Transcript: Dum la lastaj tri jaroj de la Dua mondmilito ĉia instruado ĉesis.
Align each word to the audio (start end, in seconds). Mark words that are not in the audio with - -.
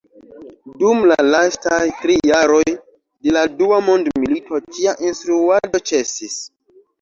Dum 0.77 1.01
la 1.09 1.17
lastaj 1.25 1.81
tri 1.99 2.15
jaroj 2.29 2.63
de 2.71 3.35
la 3.37 3.43
Dua 3.59 3.79
mondmilito 3.91 4.63
ĉia 4.79 4.97
instruado 5.11 5.85
ĉesis. 5.93 6.41